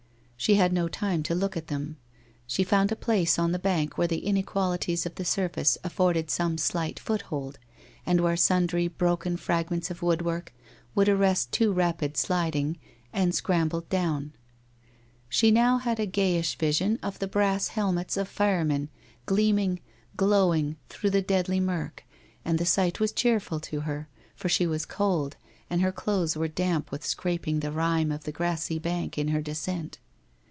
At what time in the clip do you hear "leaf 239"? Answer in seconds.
3.83-4.09